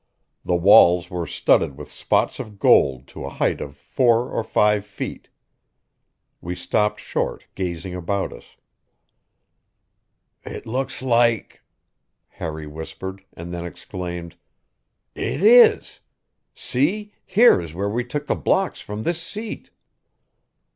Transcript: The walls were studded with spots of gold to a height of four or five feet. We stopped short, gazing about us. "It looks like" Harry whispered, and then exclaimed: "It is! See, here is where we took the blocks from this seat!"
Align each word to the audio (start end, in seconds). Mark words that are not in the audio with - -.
The 0.43 0.55
walls 0.55 1.11
were 1.11 1.27
studded 1.27 1.77
with 1.77 1.91
spots 1.91 2.39
of 2.39 2.57
gold 2.57 3.05
to 3.09 3.23
a 3.23 3.29
height 3.29 3.61
of 3.61 3.77
four 3.77 4.31
or 4.31 4.43
five 4.43 4.83
feet. 4.83 5.29
We 6.41 6.55
stopped 6.55 6.99
short, 6.99 7.45
gazing 7.53 7.93
about 7.93 8.33
us. 8.33 8.55
"It 10.43 10.65
looks 10.65 11.03
like" 11.03 11.61
Harry 12.39 12.65
whispered, 12.65 13.23
and 13.33 13.53
then 13.53 13.63
exclaimed: 13.63 14.37
"It 15.13 15.43
is! 15.43 15.99
See, 16.55 17.13
here 17.23 17.61
is 17.61 17.75
where 17.75 17.87
we 17.89 18.03
took 18.03 18.25
the 18.25 18.33
blocks 18.33 18.81
from 18.81 19.03
this 19.03 19.21
seat!" 19.21 19.69